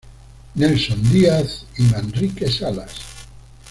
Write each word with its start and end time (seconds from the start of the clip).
Nelson 0.55 0.99
Díaz 1.13 1.67
y 1.77 1.83
Manrique 1.83 2.49
Salas. 2.51 2.91